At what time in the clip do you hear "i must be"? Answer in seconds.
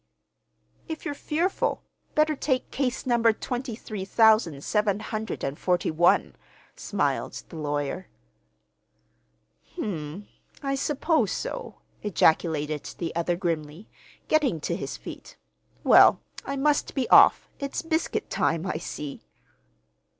16.45-17.07